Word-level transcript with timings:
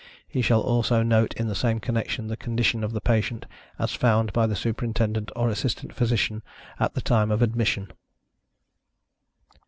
He 0.27 0.41
shall 0.41 0.61
also 0.61 1.03
note, 1.03 1.35
in 1.35 1.47
the 1.47 1.53
same 1.53 1.79
connection, 1.79 2.25
the 2.25 2.35
condition 2.35 2.83
of 2.83 2.91
the 2.91 3.01
patient, 3.01 3.45
as 3.77 3.91
found 3.93 4.33
by 4.33 4.47
the 4.47 4.55
Superintendent 4.55 5.29
or 5.35 5.47
Assistant 5.49 5.93
Physician, 5.93 6.41
at 6.79 6.95
the 6.95 7.01
time 7.01 7.29
of 7.29 7.43
admission. 7.43 7.93